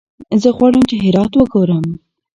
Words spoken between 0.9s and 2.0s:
هرات وګورم.